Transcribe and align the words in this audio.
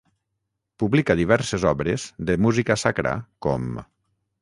Publica 0.83 1.17
diverses 1.19 1.67
obres 1.73 2.07
de 2.31 2.39
música 2.49 2.79
sacra, 2.87 3.17
com. 3.47 3.73